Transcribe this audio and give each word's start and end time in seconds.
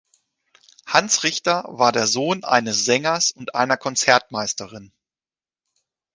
Hans 0.87 1.21
Richter 1.23 1.63
war 1.67 1.91
der 1.91 2.07
Sohn 2.07 2.43
eines 2.43 2.85
Sängers 2.85 3.29
und 3.31 3.53
einer 3.53 3.77
Konzertmeisterin. 3.77 4.91